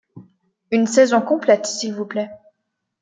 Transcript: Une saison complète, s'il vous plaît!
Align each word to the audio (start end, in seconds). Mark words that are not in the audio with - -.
Une 0.71 0.87
saison 0.87 1.21
complète, 1.21 1.67
s'il 1.67 1.93
vous 1.93 2.05
plaît! 2.07 2.31